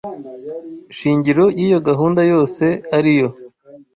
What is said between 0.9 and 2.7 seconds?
shingiro y’iyo gahunda yose